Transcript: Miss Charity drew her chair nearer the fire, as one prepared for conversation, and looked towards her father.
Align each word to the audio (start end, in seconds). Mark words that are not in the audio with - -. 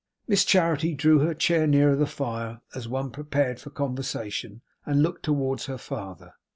Miss 0.27 0.43
Charity 0.43 0.95
drew 0.95 1.19
her 1.19 1.35
chair 1.35 1.67
nearer 1.67 1.95
the 1.95 2.07
fire, 2.07 2.61
as 2.73 2.87
one 2.87 3.11
prepared 3.11 3.59
for 3.59 3.69
conversation, 3.69 4.61
and 4.83 5.03
looked 5.03 5.21
towards 5.23 5.67
her 5.67 5.77
father. 5.77 6.33